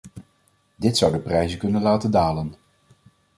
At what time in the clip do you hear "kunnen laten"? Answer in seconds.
1.59-2.11